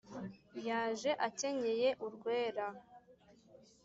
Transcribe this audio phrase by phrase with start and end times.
[0.67, 2.65] yaje akenyeye urwera,